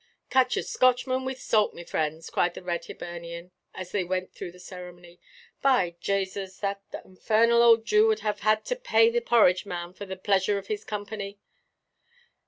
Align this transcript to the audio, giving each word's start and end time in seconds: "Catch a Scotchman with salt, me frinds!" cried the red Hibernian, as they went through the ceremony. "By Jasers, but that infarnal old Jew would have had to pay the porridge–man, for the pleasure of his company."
"Catch 0.31 0.57
a 0.57 0.63
Scotchman 0.63 1.25
with 1.25 1.39
salt, 1.39 1.75
me 1.75 1.83
frinds!" 1.83 2.31
cried 2.31 2.55
the 2.55 2.63
red 2.63 2.83
Hibernian, 2.85 3.51
as 3.75 3.91
they 3.91 4.03
went 4.03 4.33
through 4.33 4.51
the 4.51 4.59
ceremony. 4.59 5.19
"By 5.61 5.95
Jasers, 6.01 6.59
but 6.59 6.81
that 6.89 7.05
infarnal 7.05 7.61
old 7.61 7.85
Jew 7.85 8.07
would 8.07 8.21
have 8.21 8.39
had 8.39 8.65
to 8.65 8.75
pay 8.75 9.11
the 9.11 9.21
porridge–man, 9.21 9.93
for 9.93 10.07
the 10.07 10.17
pleasure 10.17 10.57
of 10.57 10.65
his 10.65 10.83
company." 10.83 11.37